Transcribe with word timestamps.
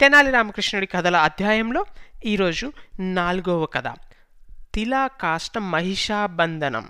తెనాలి 0.00 0.30
రామకృష్ణుడి 0.30 0.86
కథల 0.86 1.16
అధ్యాయంలో 1.16 1.86
ఈరోజు 2.24 2.72
నాలుగవ 3.00 3.66
కథ. 3.66 3.84
తిలా 4.74 5.06
కాష్ట 5.06 5.58
మహిషాబంధనం. 5.58 6.88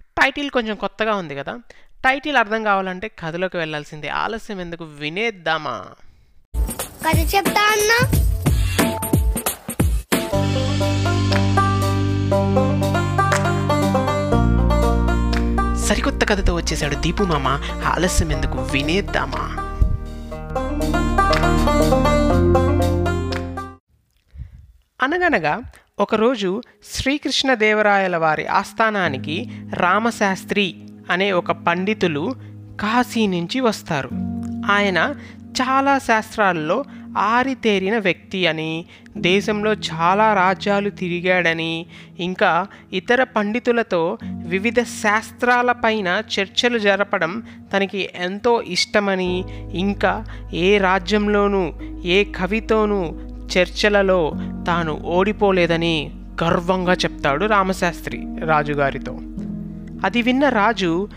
టైటిల్ 0.00 0.50
కొంచెం 0.50 0.76
కొత్తగా 0.76 1.14
ఉంది 1.14 1.36
కదా? 1.36 1.58
టైటిల్ 2.04 2.36
అర్థం 2.36 2.64
కావాలంటే 2.64 3.08
కథలోకి 3.08 3.56
వెళ్ళాల్సిందే 3.56 4.08
ఆలస్యం 4.08 4.60
ఎందుకు? 4.60 4.84
వినేద్దామా? 4.84 5.84
కథ 7.06 7.34
చెప్తా 7.34 7.72
అన్నా? 7.72 8.24
సరికొత్త 15.76 16.24
కథతో 16.24 16.54
వచ్చేసాడు 16.54 16.94
దీపు 16.94 17.22
మామ. 17.22 17.60
ఆలస్యం 17.84 18.32
ఎందుకు? 18.32 18.58
వినేద్దామా? 18.58 19.66
అనగనగా 25.02 25.62
ఒకరోజు 25.98 26.62
శ్రీకృష్ణదేవరాయల 26.92 28.16
వారి 28.16 28.46
ఆస్థానానికి 28.46 29.48
రామశాస్త్రి 29.74 30.74
అనే 31.10 31.32
ఒక 31.32 31.50
పండితులు 31.50 32.34
కాశీ 32.80 33.26
నుంచి 33.26 33.60
వస్తారు. 33.60 34.08
ఆయన 34.70 35.14
చాలా 35.50 35.98
శాస్త్రాల్లో 35.98 36.84
ఆరితేరిన 37.18 37.98
వ్యక్తి 37.98 38.46
అని 38.46 38.84
దేశంలో 39.16 39.72
చాలా 39.72 40.34
రాజ్యాలు 40.34 40.90
తిరిగాడని 40.90 41.86
ఇంకా 42.18 42.66
ఇతర 42.92 43.22
పండితులతో 43.22 44.18
వివిధ 44.46 44.80
శాస్త్రాలపైన 44.80 46.22
చర్చలు 46.32 46.78
జరపడం 46.78 47.42
తనకి 47.76 48.10
ఎంతో 48.14 48.62
ఇష్టమని 48.62 49.44
ఇంకా 49.78 50.24
ఏ 50.54 50.78
రాజ్యంలోనూ 50.78 51.72
ఏ 52.04 52.24
కవితోనూ 52.24 53.18
చర్చలలో 53.58 54.32
తాను 54.70 55.02
ఓడిపోలేదని 55.04 56.10
గర్వంగా 56.44 56.92
చెప్తాడు 56.92 57.44
రామశాస్త్రి 57.44 58.26
రాజుగారితో. 58.44 59.18
అది 60.04 60.22
విన్న 60.22 60.48
రాజు 60.48 61.08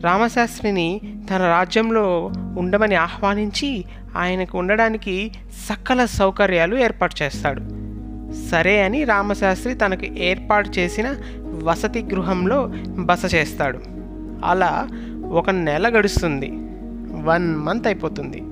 రామశాస్త్రిని 0.00 1.00
తన 1.30 1.36
రాజ్యంలో 1.36 2.32
ఉండమని 2.58 2.94
ఆహ్వానించి 2.94 3.84
ఆయనకు 4.16 4.58
ఉండడానికి 4.58 5.32
సకల 5.68 6.04
సౌకర్యాలు 6.04 6.76
ఏర్పాటు 6.76 7.14
చేస్తాడు. 7.22 7.62
సరే 8.50 8.82
అని 8.82 9.04
రామశాస్త్రి 9.04 9.74
తనకు 9.74 10.04
ఏర్పాటు 10.18 10.70
చేసిన 10.70 11.14
వసతి 11.62 12.02
గృహంలో 12.02 12.72
బస 12.88 13.34
చేస్తాడు. 13.34 13.78
అలా 14.44 14.88
ఒక 15.30 15.50
నెల 15.50 15.98
గడుస్తుంది. 15.98 16.50
వన్ 17.22 17.56
మంత్ 17.56 17.86
అయిపోతుంది. 17.86 18.42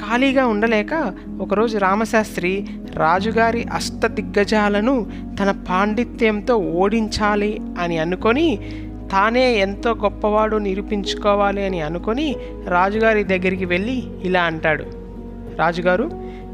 ఖాళీగా 0.00 0.46
ఉండలేక 0.46 1.14
ఒకరోజు 1.40 1.78
రామశాస్త్రి 1.78 2.66
రాజుగారి 2.94 3.64
అష్టదిగ్గజాలను 3.64 5.06
తన 5.40 5.50
పాండిత్యంతో 5.68 6.56
ఓడించాలి 6.56 7.60
అని 7.80 7.98
అనుకొని 7.98 8.58
తానే 9.12 9.52
ఎంతో 9.52 9.94
గొప్పవాడు 9.94 10.56
నిరూపించుకోవాలి 10.56 11.66
అని 11.66 11.80
అనుకొని 11.80 12.36
రాజుగారి 12.68 13.24
దగ్గరికి 13.24 13.64
వెళ్ళి 13.64 14.02
ఇలా 14.22 14.42
అంటాడు. 14.42 14.84
రాజుగారు 15.58 16.10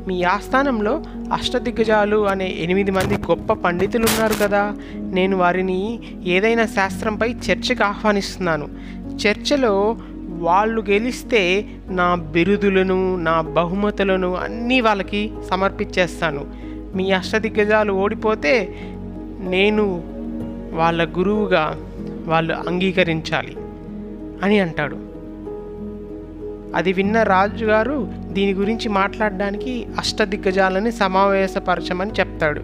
మీ 0.08 0.22
ఆస్థానంలో 0.22 1.02
అష్టదిగ్గజాలు 1.32 2.28
అనే 2.28 2.56
ఎనిమిది 2.58 2.90
మంది 2.90 3.14
గొప్ప 3.14 3.52
పండితులు 3.52 4.04
ఉన్నారు 4.04 4.34
కదా. 4.34 4.76
నేను 4.94 5.36
వారిని 5.36 5.98
ఏదైనా 6.24 6.66
శాస్త్రంపై 6.66 7.30
చర్చకు 7.32 7.84
ఆహ్వానిస్తున్నాను. 7.84 8.68
చర్చలో 9.04 9.96
వాళ్ళు 10.38 10.84
గెలిస్తే 10.90 11.66
నా 11.88 12.14
బిరుదులను 12.14 13.16
నా 13.16 13.40
బహుమతులను 13.40 14.34
అన్నీ 14.34 14.80
వాళ్ళకి 14.80 15.32
సమర్పించేస్తాను. 15.50 16.46
మీ 16.96 17.12
అష్టదిగ్గజాలు 17.12 17.92
ఓడిపోతే 17.92 18.74
నేను 19.40 20.02
వాళ్ళ 20.72 21.08
గురువుగా 21.18 21.76
వాళ్ళు 22.26 22.54
అంగీకరించాలి 22.54 23.56
అని 24.42 24.60
అంటాడు. 24.60 24.96
అది 26.74 26.92
విన్న 26.92 27.22
రాజుగారు 27.22 28.08
దీని 28.32 28.52
గురించి 28.52 28.88
మాట్లాడడానికి 28.88 29.86
అష్టదిగ్గజాలని 29.98 30.92
సమావేశపరచమని 30.92 32.10
చెప్తాడు. 32.10 32.62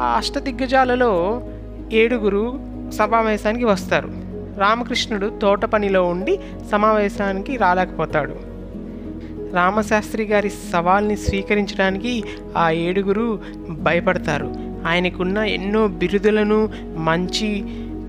ఆ 0.00 0.14
అష్టదిగ్గజాలలో 0.16 1.42
ఏడుగురు 1.92 2.60
సమావేశానికి 2.90 3.64
వస్తారు. 3.64 4.21
రామకృష్ణుడు 4.58 5.38
తోట 5.42 5.64
పనిలో 5.64 6.04
ఉండి 6.04 6.40
సమావేశానికి 6.72 7.56
రాలేకపోతాడు. 7.56 8.36
రామశాస్త్రి 9.54 10.24
గారి 10.24 10.50
సవాల్ని 10.50 11.16
స్వీకరించడానికి 11.16 12.24
ఆ 12.56 12.70
ఏడుగురు 12.70 13.40
భయపడతారు. 13.70 14.54
ఆయనకున్న 14.86 15.38
ఎన్నో 15.38 15.88
బిరుదులను 15.88 16.68
మంచి 16.96 17.64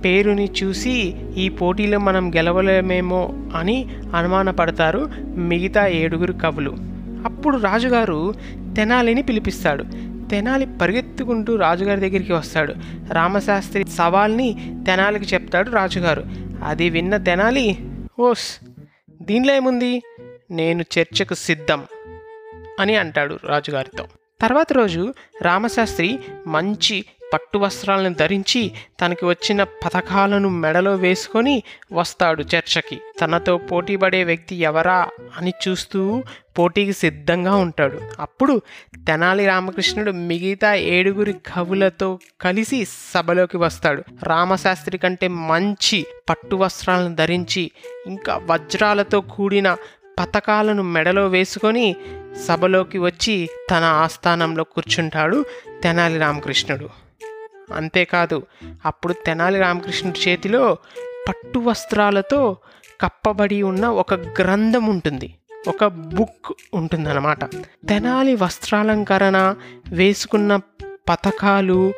పేరుని 0.05 0.49
చూసి 0.63 1.15
ఈ 1.37 1.49
పోటీలో 1.49 1.99
మనం 1.99 2.35
గెలవలేమేమో 2.35 3.33
అని 3.55 3.87
అనుమానపడతారు 4.15 5.09
మిగతా 5.23 5.87
ఏడుగురు 5.87 6.33
కవులు. 6.33 6.75
అప్పుడు 7.25 7.57
రాజుగారు 7.57 8.33
తెనాలిని 8.75 9.21
పిలిపిస్తాడు. 9.21 10.12
తెనాలి 10.33 10.67
పరిగెత్తుకుంటూ 10.81 11.55
రాజుగారి 11.55 12.01
దగ్గరికి 12.01 12.33
వస్తాడు. 12.33 12.73
రామశాస్త్రి 13.11 13.85
సవాల్ని 13.89 14.75
తెనాలికి 14.87 15.25
చెప్తాడు 15.25 15.69
రాజుగారు. 15.69 16.23
అది 16.63 16.89
విన్న 16.89 17.17
తెనాలి 17.17 17.77
ఓస్ 18.19 18.59
దీనిలో 19.21 19.55
ఏముంది? 19.55 20.01
నేను 20.51 20.85
చర్చకు 20.99 21.33
సిద్ధం 21.33 21.83
అని 22.79 22.95
అంటాడు 22.95 23.39
రాజుగారితో. 23.45 24.07
తర్వాత 24.41 24.73
రోజు 24.73 25.13
రామశాస్త్రి 25.41 26.19
మంచి 26.47 27.05
పట్టు 27.33 27.57
వస్త్రాలను 27.57 28.13
ధరించి 28.13 28.71
తనకి 29.01 29.25
వచ్చిన 29.25 29.63
పథకాలను 29.63 30.49
మెడలో 30.49 30.95
వేసుకొని 30.95 31.63
వస్తాడు 31.91 32.43
చర్చకి. 32.43 33.01
తనతో 33.21 33.57
పోటీపడే 33.57 34.23
వ్యక్తి 34.23 34.55
ఎవరా 34.55 35.09
అని 35.37 35.53
చూస్తూ 35.67 36.23
పోటీకి 36.59 36.93
సిద్ధంగా 36.93 37.55
ఉంటాడు. 37.55 38.01
అప్పుడు 38.19 38.61
తెనాలి 39.07 39.45
రామకృష్ణుడు 39.45 40.11
మిగతా 40.11 40.73
ఏడుగురి 40.73 41.33
కవులతో 41.33 42.19
కలిసి 42.41 42.85
సభలోకి 42.85 43.57
వస్తాడు. 43.57 44.03
రామశాస్త్రి 44.23 44.97
కంటే 44.97 45.27
మంచి 45.27 46.05
పట్టు 46.29 46.55
వస్త్రాలను 46.55 47.15
ధరించి 47.15 47.71
ఇంకా 48.07 48.41
వజ్రాలతో 48.43 49.21
కూడిన 49.21 49.77
పథకాలను 50.19 50.83
మెడలో 50.83 51.27
వేసుకొని 51.27 51.95
సభలోకి 52.47 52.97
వచ్చి 52.97 53.49
తన 53.71 53.83
ఆస్థానంలో 53.83 54.63
కూర్చుంటాడు 54.63 55.45
తెనాలి 55.83 56.17
రామకృష్ణుడు. 56.19 56.89
అంతేకాదు 57.73 58.45
అప్పుడు 58.85 59.13
తెనాలి 59.13 59.59
రామకృష్ణుడి 59.59 60.29
చేతిలో 60.29 60.77
పట్టు 61.29 61.59
వస్త్రాలతో 61.59 62.57
కప్పబడి 63.01 63.61
ఉన్న 63.61 63.87
ఒక 63.87 64.13
గ్రంథం 64.13 64.85
ఉంటుంది. 64.85 65.35
ఒక 65.67 65.85
బుక్ 65.85 66.53
ఉంటుందన్నమాట. 66.73 67.45
తెనాలి 67.87 68.35
వస్త్రాలంకరణ 68.35 69.55
వేసుకున్న 69.87 70.55
పథకాలు 71.09 71.93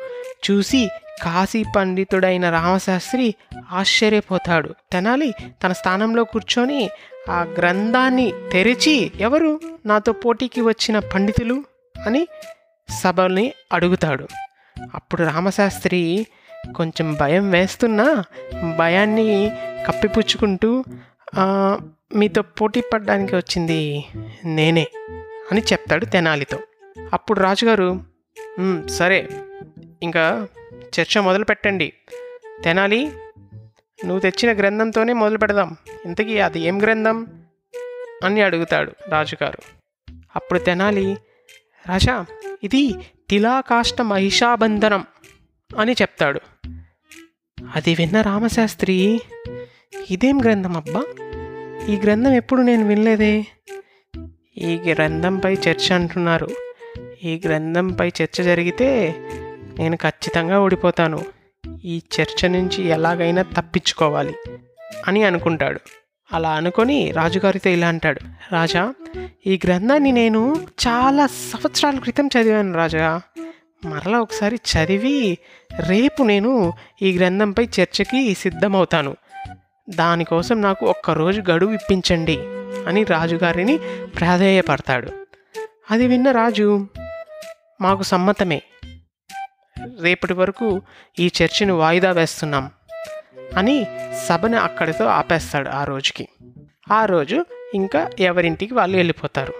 చూసి 0.50 0.88
కాశీ 1.22 1.64
పండితుడైన 1.76 2.50
రామశాస్త్రి 2.50 3.34
ఆశ్చర్యపోతాడు. 3.72 4.74
తెనాలి 4.92 5.34
తన 5.64 5.72
స్థానంలో 5.72 6.24
కూర్చొని 6.24 6.90
ఆ 7.30 7.42
గ్రంథాన్ని 7.42 8.32
తెరిచి 8.52 9.12
ఎవరు 9.20 9.60
నాతో 9.86 10.12
పోటీకి 10.12 10.60
వచ్చిన 10.60 10.98
పండితులు 10.98 11.64
అని 12.06 12.28
సభల్ని 13.00 13.52
అడుగుతాడు. 13.72 14.28
అప్పుడు 14.94 15.22
రామశాస్త్రి 15.22 16.26
కొంచెం 16.76 17.14
భయం 17.14 17.50
వేస్తున్నా 17.50 18.24
భయాన్ని 18.76 19.50
కప్పిపుచ్చుకుంటూ 19.86 20.84
మీతో 22.14 22.42
పోటీ 22.42 22.82
పడడానికి 22.92 23.36
వచ్చింది 23.36 24.04
నేనే 24.44 24.86
అని 25.52 25.60
చెప్తాడు 25.60 26.04
తెనాలితో. 26.04 26.58
అప్పుడు 27.12 27.40
రాజుగారు 27.40 28.04
సరే 28.88 29.28
ఇంకా 30.02 30.48
చర్చ 31.00 31.18
మొదలు 31.18 31.44
పెట్టండి. 31.44 31.92
తెనాలి 32.64 33.12
నువ్వు 34.04 34.18
తెచ్చిన 34.18 34.58
గ్రంథంతోనే 34.58 35.12
మొదలు 35.12 35.38
పెడదాం. 35.38 35.76
ఇంతకీ 36.04 36.38
అది 36.38 36.60
ఏం 36.60 36.82
గ్రంథం? 36.82 37.26
అని 38.24 38.40
అడుగుతాడు 38.40 38.92
రాజుగారు. 39.08 39.58
అప్పుడు 40.36 40.58
తెనాలి 40.58 41.16
రాజా 41.88 42.26
ఇది 42.64 42.94
తిలాకాష్ట 43.30 44.02
మహిషాబంధనం 44.02 45.04
అని 45.78 45.92
చెప్తాడు. 45.92 46.40
అది 47.74 47.94
విన్న 47.94 48.20
రామశాస్త్రి 48.20 49.20
ఇదేం 50.10 50.40
గ్రంథం 50.40 50.76
అబ్బా? 50.76 51.04
ఈ 51.88 51.96
గ్రంథం 51.96 52.32
ఎప్పుడు 52.32 52.62
నేను 52.62 52.88
వినలేదే? 52.88 53.46
ఈ 54.58 54.76
గ్రంథంపై 54.76 55.54
చర్చ 55.54 55.92
అంటున్నారు. 55.92 56.48
ఈ 57.24 57.40
గ్రంథంపై 57.46 58.08
చర్చ 58.08 58.42
జరిగితే 58.42 59.14
నేను 59.78 59.96
ఖచ్చితంగా 59.96 60.60
ఓడిపోతాను. 60.60 61.24
ఈ 61.84 62.02
చర్చ 62.20 62.48
నుంచి 62.48 62.84
ఎలాగైనా 62.84 63.42
తప్పించుకోవాలి 63.42 64.34
అని 65.06 65.24
అనుకుంటాడు. 65.24 65.80
అలా 66.32 66.50
అనుకొని 66.50 67.10
రాజుగారితో 67.10 67.70
ఇలా 67.70 67.88
అంటాడు 67.88 68.20
రాజా 68.52 68.94
ఈ 69.46 69.60
గ్రంథాన్ని 69.64 70.12
నేను 70.12 70.66
చాలా 70.88 71.26
సంవత్సరాల 71.26 71.98
క్రితం 71.98 72.26
చదివాను 72.26 72.74
రాజా. 72.74 73.20
మరలా 73.84 74.20
ఒకసారి 74.20 74.56
చదివి 74.56 75.38
రేపు 75.86 76.22
నేను 76.22 76.72
ఈ 77.02 77.18
గ్రంథంపై 77.18 77.68
చర్చకి 77.80 78.34
సిద్ధమవుతాను. 78.34 79.16
దానికోసం 79.90 80.60
నాకు 80.60 80.86
ఒక్కరోజు 80.86 81.40
గడువు 81.40 81.72
ఇప్పించండి 81.72 82.38
అని 82.86 83.04
రాజుగారిని 83.04 83.78
ప్రాధేయపడతాడు. 84.18 85.12
అది 85.90 86.06
విన్న 86.06 86.30
రాజు 86.30 86.86
మాకు 87.80 88.02
సమ్మతమే. 88.02 88.62
రేపటి 90.00 90.32
వరకు 90.32 90.82
ఈ 91.18 91.30
చర్చను 91.42 91.74
వాయిదా 91.74 92.10
వేస్తున్నాం. 92.10 92.70
అని 93.54 93.86
సభను 94.26 94.58
అక్కడితో 94.58 95.04
ఆపేస్తాడు 95.04 95.68
ఆ 95.68 95.84
రోజుకి. 95.84 96.28
ఆ 96.92 97.04
రోజు 97.04 97.44
ఇంకా 97.74 98.10
ఎవరింటికి 98.20 98.74
వాళ్ళు 98.74 98.96
వెళ్ళిపోతారు. 98.96 99.54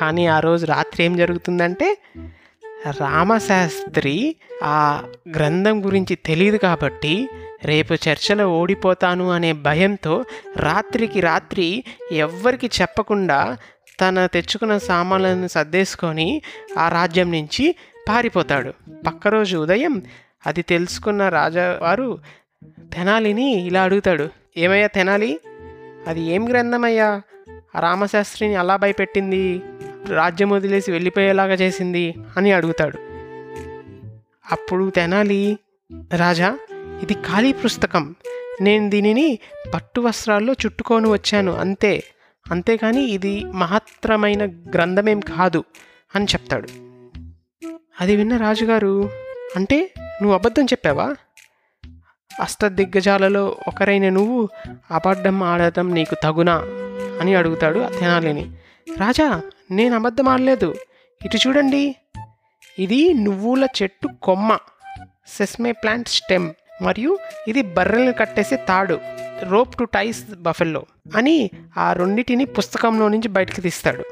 కానీ 0.00 0.26
ఆ 0.26 0.40
రోజు 0.40 0.66
రాత్రి 0.66 1.04
ఏం 1.04 1.16
జరుగుతుందంటే 1.16 1.98
రామశాస్త్రి 3.00 4.36
ఆ 4.62 5.02
గ్రంథం 5.36 5.86
గురించి 5.86 6.16
తెలియదు 6.16 6.56
కాబట్టి 6.56 7.28
రేపు 7.64 7.94
చర్చలో 7.94 8.48
ఓడిపోతాను 8.48 9.30
అనే 9.30 9.52
భయంతో 9.52 10.24
రాత్రికి 10.56 11.20
రాత్రి 11.20 11.84
ఎవ్వరికి 12.12 12.70
చెప్పకుండా 12.82 13.56
తన 14.00 14.26
తెచ్చుకున్న 14.26 14.78
సామాన్లను 14.78 15.46
సర్దేసుకొని 15.46 16.42
ఆ 16.78 16.88
రాజ్యం 16.88 17.32
నుంచి 17.32 17.76
పారిపోతాడు. 18.08 18.72
పక్క 19.06 19.28
రోజు 19.28 19.56
ఉదయం 19.56 20.02
అది 20.46 20.62
తెలుసుకున్న 20.62 21.28
రాజావారు 21.28 22.18
తెనాలిని 22.64 23.52
ఇలా 23.52 23.82
అడుగుతాడు 23.82 24.28
ఏమయ్యా 24.56 24.86
తెనాలి? 24.86 25.40
అది 26.06 26.20
ఏం 26.20 26.48
గ్రంథమయ్యా? 26.48 27.22
రామశాస్త్రిని 27.80 28.54
అలా 28.54 28.76
భయపెట్టింది 28.76 29.62
రాజ్యం 30.08 30.50
వదిలేసి 30.50 30.92
వెళ్ళిపోయేలాగా 30.92 31.54
చేసింది 31.54 32.14
అని 32.36 32.52
అడుగుతాడు. 32.52 32.98
అప్పుడు 34.52 34.90
తెనాలి 34.90 35.58
రాజా 36.16 36.58
ఇది 37.02 37.14
ఖాళీ 37.14 37.52
పుస్తకం. 37.52 38.14
నేను 38.60 38.90
దీనిని 38.90 39.38
పట్టు 39.74 40.00
వస్త్రాల్లో 40.00 40.52
చుట్టుకొని 40.52 41.08
వచ్చాను 41.08 41.52
అంతే. 41.52 42.04
అంతేకాని 42.50 43.02
ఇది 43.04 43.44
మహత్తరమైన 43.44 44.46
గ్రంథమేం 44.46 45.20
కాదు 45.20 45.64
అని 46.14 46.24
చెప్తాడు. 46.24 46.68
అది 48.00 48.16
విన్న 48.16 48.36
రాజుగారు 48.36 49.10
అంటే 49.56 49.92
నువ్వు 49.98 50.32
అబద్ధం 50.32 50.64
చెప్పావా? 50.64 51.16
అష్టదిగ్గజాలలో 52.40 53.56
ఒకరైన 53.68 54.08
నువ్వు 54.08 54.48
అబద్ధం 54.90 55.42
ఆడటం 55.42 55.94
నీకు 55.94 56.16
తగునా 56.22 56.54
అని 57.20 57.34
అడుగుతాడు 57.34 57.86
తెనాలిని 58.00 58.56
రాజా 58.98 59.42
నేను 59.70 59.94
అబద్ధం 59.94 60.28
ఆడలేదు. 60.28 60.74
ఇటు 61.24 61.36
చూడండి. 61.36 61.96
ఇది 62.78 63.14
నువ్వుల 63.14 63.66
చెట్టు 63.82 64.08
కొమ్మ 64.22 64.58
సెస్మే 65.26 65.72
ప్లాంట్ 65.72 66.08
స్టెమ్ 66.08 66.52
మరియు 66.82 67.18
ఇది 67.48 67.62
బర్రెలను 67.62 68.12
కట్టేసే 68.12 68.56
తాడు 68.56 69.00
రోప్ 69.42 69.78
టు 69.78 69.84
టైస్ 69.84 70.34
బఫెల్లో 70.34 70.86
అని 71.16 71.50
ఆ 71.78 71.92
రెండింటిని 71.92 72.44
పుస్తకంలో 72.44 73.08
నుంచి 73.08 73.28
బయటికి 73.28 73.60
తీస్తాడు. 73.60 74.04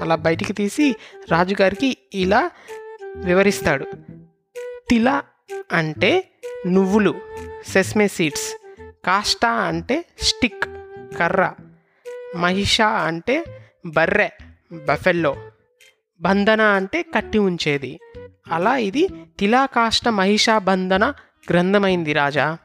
అలా 0.00 0.14
బయటికి 0.14 0.52
తీసి 0.52 0.96
రాజుగారికి 1.30 1.96
ఇలా 2.14 2.50
వివరిస్తాడు. 3.16 3.86
తిల 4.90 5.22
అంటే 5.72 6.24
నువ్వులు 6.66 7.14
సెస్మే 7.68 8.08
సీడ్స్. 8.08 8.56
కాష్టా 9.04 9.50
అంటే 9.50 10.04
స్టిక్ 10.22 10.64
కర్ర. 11.18 11.52
మహిష 12.36 12.80
అంటే 12.80 13.44
బర్రె 13.86 14.28
బఫెల్లో. 14.72 15.36
బంధన 16.20 16.60
అంటే 16.60 17.02
కట్టి 17.02 17.38
ఉంచేది. 17.38 18.00
అలా 18.52 18.76
ఇది 18.76 19.08
తిలాకాష్ట 19.38 20.08
మహిషా 20.08 20.58
బంధన 20.58 21.12
గ్రంథమైంది 21.50 22.12
రాజా. 22.12 22.58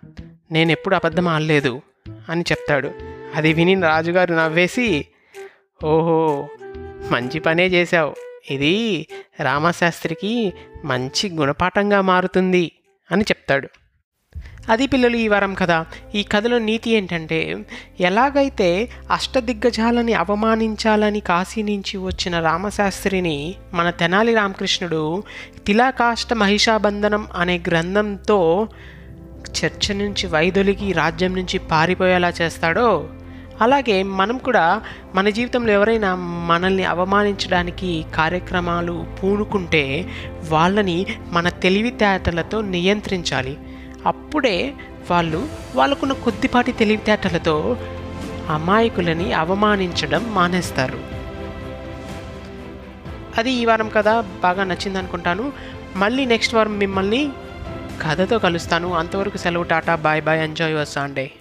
నేనెప్పుడు 0.52 0.96
అబద్ధం 0.96 1.28
ఆడలేదు 1.28 1.82
అని 2.30 2.42
చెప్తాడు. 2.42 2.92
అది 3.36 3.54
విని 3.54 3.82
రాజుగారు 3.82 4.34
నవ్వేసి 4.34 5.08
ఓహో 5.84 6.50
మంచి 7.12 7.40
పనే 7.40 7.68
చేశావు. 7.68 8.16
ఇది 8.50 9.08
రామశాస్త్రికి 9.40 10.54
మంచి 10.86 11.30
గుణపాఠంగా 11.30 12.02
మారుతుంది 12.02 12.72
అని 13.12 13.22
చెప్తాడు. 13.22 13.70
అది 14.70 14.88
పిల్లలు 14.88 15.16
ఈ 15.16 15.28
వారం 15.28 15.54
కదా. 15.54 15.86
ఈ 16.16 16.24
కథలో 16.24 16.58
నీతి 16.60 16.90
ఏంటంటే 16.90 17.58
ఎలాగైతే 18.00 18.90
అష్టదిగ్గజాలని 19.12 20.14
అవమానించాలని 20.14 21.20
కాశీ 21.20 21.62
నుంచి 21.62 21.98
వచ్చిన 21.98 22.40
రామశాస్త్రిని 22.40 23.56
మన 23.74 23.90
తెనాలి 23.90 24.36
రామకృష్ణుడు 24.36 25.24
తిలాకాష్ట 25.68 26.34
మహిషాబంధనం 26.34 27.28
అనే 27.36 27.62
గ్రంథంతో 27.68 28.68
చర్చ 29.66 29.94
నుంచి 29.94 30.28
వైదొలిగి 30.28 30.92
రాజ్యం 30.92 31.36
నుంచి 31.36 31.58
పారిపోయేలా 31.58 32.34
చేస్తాడో 32.42 33.10
అలాగే 33.62 34.04
మనం 34.04 34.38
కూడా 34.38 34.82
మన 35.16 35.30
జీవితంలో 35.30 35.74
ఎవరైనా 35.74 36.16
మనల్ని 36.48 36.84
అవమానించడానికి 36.84 38.06
కార్యక్రమాలు 38.16 39.06
పూనుకుంటే 39.24 40.10
వాళ్ళని 40.50 41.06
మన 41.32 41.50
తెలివితేటలతో 41.50 42.62
నియంత్రించాలి. 42.62 43.58
అప్పుడే 44.06 44.74
వాళ్ళు 45.10 45.48
వాళ్ళకున్న 45.76 46.14
కొద్దిపాటి 46.14 46.72
తెలివితేటలతో 46.72 47.78
అమాయకులని 48.50 49.34
అవమానించడం 49.34 50.34
మానేస్తారు. 50.34 51.00
అది 53.38 53.52
ఈ 53.52 53.66
వారం 53.66 53.90
కదా 53.90 54.22
బాగా 54.22 54.64
నచ్చింది 54.64 54.98
అనుకుంటాను 54.98 55.54
మళ్ళీ 55.96 56.26
నెక్స్ట్ 56.26 56.56
వారం 56.56 56.78
మిమ్మల్ని 56.78 57.30
కథతో 58.02 58.40
కలుస్తాను. 58.40 58.94
అంతవరకు 58.94 59.38
సెలవు 59.38 59.64
tata 59.64 59.96
bye 59.96 60.22
bye 60.22 60.40
enjoy 60.40 60.72
your 60.72 60.88
Sunday. 60.88 61.32